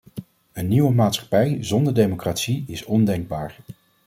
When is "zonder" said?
1.63-1.93